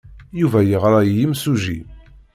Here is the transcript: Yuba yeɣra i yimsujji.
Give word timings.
Yuba 0.39 0.59
yeɣra 0.63 0.99
i 1.03 1.11
yimsujji. 1.17 1.79